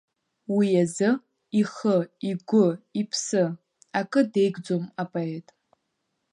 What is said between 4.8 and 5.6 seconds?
апоет…